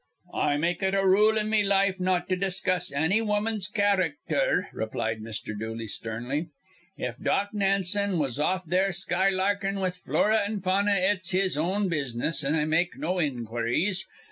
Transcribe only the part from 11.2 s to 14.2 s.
his own business, an' I make no inquiries.